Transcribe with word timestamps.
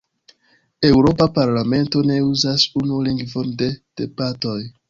Eŭropa 0.89 1.27
Parlamento 1.35 2.03
ne 2.13 2.17
uzas 2.31 2.67
unu 2.85 3.01
lingvon 3.09 3.55
de 3.63 3.73
debatoj. 4.03 4.61